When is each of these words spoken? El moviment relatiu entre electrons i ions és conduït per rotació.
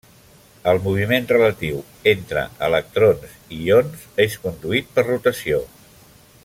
El 0.69 0.79
moviment 0.85 1.27
relatiu 1.31 1.77
entre 2.13 2.47
electrons 2.69 3.37
i 3.59 3.61
ions 3.69 4.09
és 4.27 4.39
conduït 4.47 4.91
per 4.97 5.05
rotació. 5.11 5.63